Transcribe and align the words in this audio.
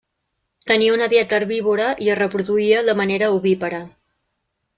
Tenia 0.69 0.93
una 0.95 1.09
dieta 1.11 1.37
herbívora 1.39 1.89
i 2.07 2.09
es 2.15 2.17
reproduïa 2.21 2.81
de 2.89 2.97
manera 3.03 3.29
ovípara. 3.37 3.85